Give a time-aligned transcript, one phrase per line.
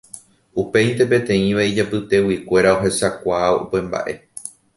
[0.61, 4.19] Upéinte peteĩva ijapyteguikuéra ohechakuaa upe mba'e.